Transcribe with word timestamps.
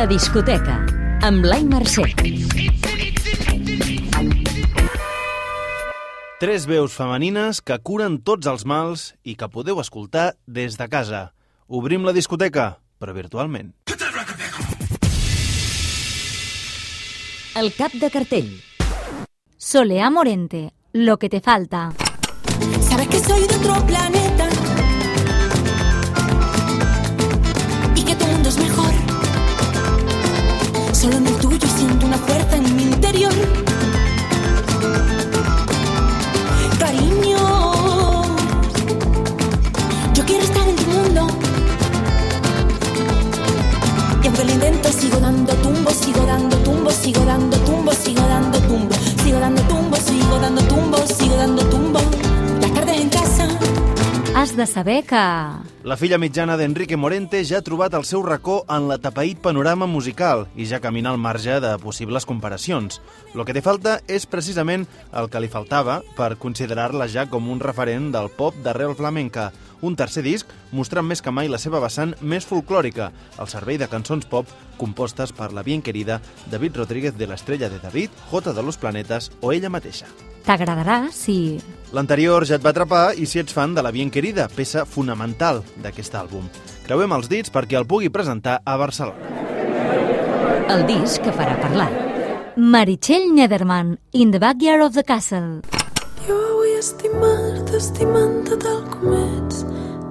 La 0.00 0.06
discoteca, 0.08 0.78
amb 1.28 1.42
Blai 1.44 1.60
Mercè. 1.68 2.06
Tres 6.40 6.64
veus 6.70 6.94
femenines 6.96 7.60
que 7.60 7.76
curen 7.84 8.16
tots 8.24 8.48
els 8.48 8.64
mals 8.64 9.02
i 9.28 9.34
que 9.36 9.50
podeu 9.52 9.82
escoltar 9.82 10.30
des 10.48 10.78
de 10.80 10.86
casa. 10.88 11.20
Obrim 11.68 12.08
la 12.08 12.16
discoteca, 12.16 12.78
però 12.96 13.12
virtualment. 13.12 13.74
El 17.60 17.68
cap 17.76 17.92
de 17.92 18.08
cartell. 18.08 18.54
Solea 19.58 20.08
Morente, 20.08 20.70
lo 20.94 21.18
que 21.18 21.28
te 21.28 21.42
falta. 21.44 21.90
Sabes 22.88 23.08
que 23.08 23.20
soy 23.20 23.46
de 23.46 23.54
otro 23.54 23.84
planeta 23.84 23.99
Solo 31.00 31.16
en 31.16 31.26
el 31.28 31.36
tuyo 31.36 31.66
siento 31.78 32.04
una 32.04 32.18
fuerza 32.18 32.56
en 32.56 32.76
mi 32.76 32.82
interior. 32.82 33.32
Has 54.40 54.56
de 54.56 54.64
saber 54.64 55.04
que... 55.04 55.20
La 55.84 55.96
filla 56.00 56.16
mitjana 56.16 56.54
d'Enrique 56.56 56.96
Morente 56.96 57.42
ja 57.44 57.58
ha 57.58 57.64
trobat 57.66 57.92
el 57.98 58.06
seu 58.08 58.22
racó 58.24 58.54
en 58.72 58.86
la 58.88 58.96
tapaït 58.96 59.42
panorama 59.44 59.84
musical 59.84 60.46
i 60.56 60.64
ja 60.64 60.80
camina 60.80 61.10
al 61.12 61.20
marge 61.20 61.58
de 61.60 61.74
possibles 61.82 62.24
comparacions. 62.24 63.02
Lo 63.36 63.44
que 63.44 63.52
té 63.52 63.60
falta 63.60 63.98
és 64.08 64.24
precisament 64.24 64.86
el 65.12 65.28
que 65.28 65.44
li 65.44 65.52
faltava 65.52 65.98
per 66.16 66.38
considerar-la 66.40 67.10
ja 67.12 67.26
com 67.28 67.52
un 67.52 67.60
referent 67.60 68.08
del 68.14 68.32
pop 68.38 68.56
d'arrel 68.64 68.96
flamenca, 68.96 69.50
un 69.82 69.96
tercer 69.96 70.22
disc 70.24 70.48
mostrant 70.72 71.06
més 71.06 71.22
que 71.22 71.32
mai 71.32 71.48
la 71.48 71.58
seva 71.58 71.80
vessant 71.80 72.14
més 72.20 72.46
folclòrica, 72.46 73.10
al 73.38 73.48
servei 73.48 73.78
de 73.80 73.88
cançons 73.88 74.26
pop 74.26 74.48
compostes 74.80 75.32
per 75.36 75.52
la 75.52 75.62
bien 75.62 75.82
querida 75.82 76.20
David 76.50 76.76
Rodríguez 76.82 77.16
de 77.16 77.26
l'Estrella 77.26 77.68
de 77.68 77.78
David, 77.82 78.10
J 78.30 78.54
de 78.54 78.62
los 78.62 78.78
Planetes 78.78 79.30
o 79.40 79.52
ella 79.52 79.70
mateixa. 79.70 80.06
T'agradarà 80.44 81.10
si... 81.12 81.60
L'anterior 81.92 82.46
ja 82.46 82.56
et 82.56 82.64
va 82.64 82.70
atrapar 82.70 83.16
i 83.18 83.26
si 83.26 83.40
ets 83.42 83.52
fan 83.52 83.74
de 83.74 83.82
La 83.82 83.90
Bien 83.90 84.10
Querida, 84.10 84.48
peça 84.48 84.84
fonamental 84.86 85.64
d'aquest 85.82 86.14
àlbum. 86.14 86.46
Creuem 86.86 87.12
els 87.16 87.28
dits 87.28 87.52
perquè 87.52 87.78
el 87.80 87.88
pugui 87.90 88.12
presentar 88.14 88.60
a 88.64 88.76
Barcelona. 88.80 89.36
El 90.70 90.86
disc 90.86 91.22
que 91.24 91.34
farà 91.34 91.58
parlar. 91.58 91.90
Meritxell 92.56 93.32
Nederman, 93.34 93.96
In 94.12 94.30
the 94.30 94.38
Backyard 94.38 94.86
of 94.86 94.94
the 94.94 95.04
Castle. 95.04 95.60
Vull 96.26 96.49
estimar-te, 96.80 97.76
estimant-te 97.76 98.56
tal 98.62 98.80
com 98.88 99.12
ets, 99.12 99.64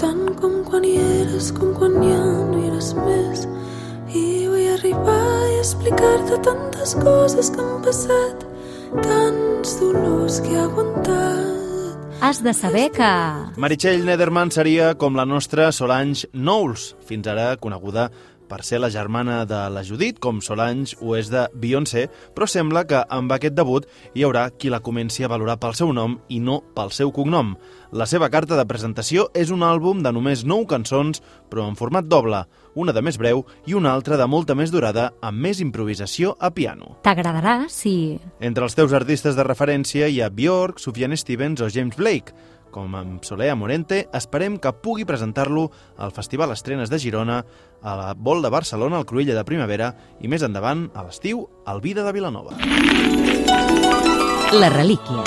tant 0.00 0.24
com 0.40 0.58
quan 0.66 0.84
hi 0.86 0.96
eres, 0.98 1.52
com 1.54 1.72
quan 1.78 1.94
ja 2.02 2.18
no 2.18 2.58
hi 2.58 2.70
eres 2.72 2.90
més. 2.98 3.44
I 4.10 4.24
vull 4.50 4.66
arribar 4.74 5.22
i 5.52 5.60
explicar-te 5.60 6.40
tantes 6.46 6.96
coses 6.98 7.52
que 7.54 7.62
han 7.62 7.78
passat, 7.86 8.46
tants 8.98 9.78
dolors 9.82 10.40
que 10.42 10.56
he 10.56 10.62
aguantat. 10.64 12.02
Has 12.26 12.42
de 12.42 12.54
saber 12.56 12.88
que... 12.96 13.12
Meritxell 13.60 14.02
Nederman 14.08 14.50
seria 14.50 14.94
com 14.98 15.14
la 15.14 15.26
nostra 15.28 15.68
Solange 15.70 16.26
Knowles, 16.32 16.94
fins 17.06 17.28
ara 17.30 17.52
coneguda 17.62 18.08
per 18.48 18.62
ser 18.64 18.80
la 18.80 18.90
germana 18.90 19.44
de 19.48 19.58
la 19.70 19.82
Judit, 19.84 20.20
com 20.22 20.40
Solange 20.40 20.96
ho 21.00 21.16
és 21.18 21.30
de 21.32 21.46
Beyoncé, 21.54 22.06
però 22.34 22.48
sembla 22.48 22.84
que 22.88 23.02
amb 23.12 23.32
aquest 23.34 23.56
debut 23.56 23.86
hi 24.14 24.24
haurà 24.26 24.48
qui 24.54 24.70
la 24.72 24.80
comenci 24.80 25.24
a 25.24 25.30
valorar 25.32 25.58
pel 25.62 25.76
seu 25.78 25.92
nom 25.92 26.18
i 26.28 26.40
no 26.40 26.60
pel 26.76 26.94
seu 26.94 27.12
cognom. 27.12 27.54
La 27.92 28.06
seva 28.06 28.30
carta 28.30 28.58
de 28.58 28.66
presentació 28.66 29.28
és 29.34 29.52
un 29.54 29.62
àlbum 29.62 30.02
de 30.02 30.10
només 30.12 30.42
9 30.44 30.66
cançons, 30.70 31.22
però 31.50 31.68
en 31.70 31.78
format 31.78 32.06
doble, 32.06 32.42
una 32.74 32.92
de 32.92 33.02
més 33.02 33.16
breu 33.16 33.44
i 33.66 33.74
una 33.74 33.92
altra 33.94 34.18
de 34.20 34.26
molta 34.28 34.54
més 34.58 34.72
durada, 34.74 35.12
amb 35.24 35.40
més 35.40 35.62
improvisació 35.64 36.34
a 36.38 36.50
piano. 36.50 36.96
T'agradarà 37.06 37.64
si... 37.72 38.18
Entre 38.40 38.66
els 38.66 38.76
teus 38.76 38.92
artistes 38.92 39.38
de 39.38 39.46
referència 39.46 40.10
hi 40.10 40.20
ha 40.20 40.30
Björk, 40.30 40.82
Sufjan 40.82 41.16
Stevens 41.16 41.62
o 41.64 41.70
James 41.72 41.96
Blake. 41.96 42.34
Com 42.76 42.92
amb 42.92 43.24
Solea 43.24 43.54
Morente, 43.56 44.02
esperem 44.12 44.58
que 44.60 44.68
pugui 44.84 45.06
presentar-lo 45.08 45.70
al 45.96 46.10
Festival 46.12 46.50
Estrenes 46.52 46.90
de 46.92 46.98
Girona, 47.00 47.38
a 47.80 47.94
la 47.96 48.10
Vol 48.12 48.42
de 48.44 48.50
Barcelona, 48.52 48.98
al 48.98 49.06
Cruïlla 49.08 49.32
de 49.32 49.44
Primavera 49.48 49.94
i 50.20 50.28
més 50.28 50.44
endavant, 50.44 50.82
a 50.92 51.06
l'estiu, 51.06 51.46
al 51.64 51.80
Vida 51.80 52.04
de 52.04 52.12
Vilanova. 52.12 52.52
La 54.60 54.68
relíquia. 54.68 55.24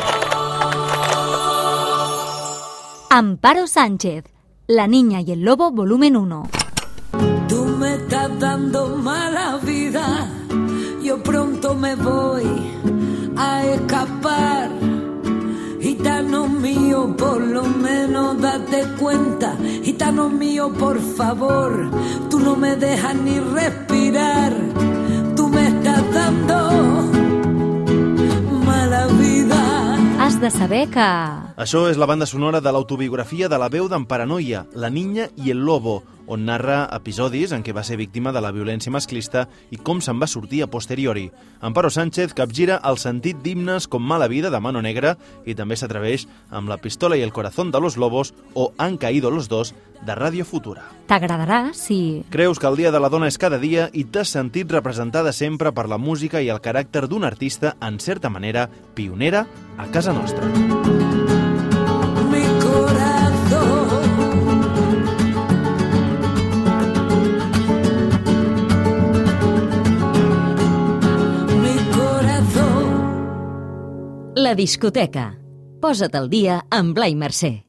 Amparo 3.09 3.65
Sánchez, 3.65 4.25
La 4.67 4.85
niña 4.85 5.21
y 5.21 5.31
el 5.31 5.41
lobo, 5.41 5.71
volumen 5.71 6.17
1. 6.17 6.49
Tú 7.47 7.65
me 7.65 7.95
estás 7.95 8.29
dando 8.37 8.95
mala 8.95 9.57
vida, 9.63 10.29
yo 11.01 11.17
pronto 11.23 11.73
me 11.73 11.95
voy 11.95 12.78
mío, 16.69 17.15
por 17.17 17.41
lo 17.41 17.63
menos 17.63 18.39
date 18.41 18.85
cuenta. 18.99 19.57
Gitano 19.83 20.29
mío, 20.29 20.71
por 20.73 20.99
favor, 20.99 21.89
tú 22.29 22.39
no 22.39 22.55
me 22.55 22.75
dejas 22.75 23.15
ni 23.15 23.39
respirar. 23.39 24.53
Tú 25.35 25.47
me 25.47 25.67
estás 25.67 26.03
dando 26.13 26.57
mala 28.65 29.07
vida. 29.07 29.97
Has 30.19 30.39
de 30.39 30.51
saber 30.51 30.89
que... 30.89 31.09
Això 31.57 31.87
és 31.89 31.97
la 31.97 32.05
banda 32.05 32.25
sonora 32.25 32.61
de 32.61 32.71
l'autobiografia 32.71 33.49
de 33.49 33.57
la 33.57 33.69
veu 33.69 33.89
d'en 33.89 34.05
Paranoia, 34.05 34.65
La 34.73 34.89
niña 34.89 35.29
i 35.35 35.51
el 35.51 35.65
lobo, 35.65 36.03
on 36.29 36.45
narra 36.45 36.83
episodis 36.95 37.51
en 37.51 37.65
què 37.65 37.73
va 37.75 37.83
ser 37.83 37.97
víctima 37.99 38.31
de 38.31 38.41
la 38.45 38.53
violència 38.55 38.93
masclista 38.93 39.47
i 39.73 39.81
com 39.81 39.99
se'n 39.99 40.21
va 40.21 40.29
sortir 40.29 40.61
a 40.63 40.69
posteriori. 40.69 41.27
Amparo 41.59 41.89
Sánchez 41.89 42.35
capgira 42.37 42.79
el 42.85 43.01
sentit 43.01 43.41
d'himnes 43.43 43.89
com 43.89 44.05
Mala 44.05 44.29
vida 44.29 44.53
de 44.53 44.61
Mano 44.61 44.81
Negra 44.85 45.15
i 45.45 45.57
també 45.57 45.75
s'atreveix 45.75 46.27
amb 46.49 46.69
La 46.69 46.77
pistola 46.77 47.17
i 47.17 47.25
el 47.25 47.33
corazón 47.33 47.71
de 47.71 47.81
los 47.81 47.97
lobos 47.97 48.33
o 48.53 48.71
Han 48.77 48.97
caído 48.97 49.31
los 49.31 49.49
dos 49.49 49.73
de 50.05 50.15
Ràdio 50.15 50.45
Futura. 50.45 50.85
T'agradarà 51.09 51.73
si... 51.73 52.23
Creus 52.29 52.59
que 52.59 52.69
el 52.69 52.77
Dia 52.77 52.91
de 52.93 53.01
la 53.01 53.09
Dona 53.09 53.27
és 53.27 53.39
cada 53.41 53.59
dia 53.59 53.89
i 53.91 54.05
t'has 54.05 54.31
sentit 54.31 54.71
representada 54.71 55.33
sempre 55.33 55.73
per 55.73 55.89
la 55.89 55.97
música 55.97 56.39
i 56.41 56.53
el 56.53 56.61
caràcter 56.63 57.07
d'un 57.09 57.25
artista, 57.27 57.75
en 57.81 57.99
certa 57.99 58.29
manera, 58.29 58.69
pionera 58.95 59.47
a 59.77 59.89
casa 59.91 60.13
nostra. 60.13 60.47
Mi 60.47 61.28
La 74.39 74.53
discoteca. 74.55 75.33
Posa't 75.83 76.15
al 76.15 76.29
dia 76.31 76.61
amb 76.71 76.95
Blai 76.95 77.17
Mercè. 77.19 77.68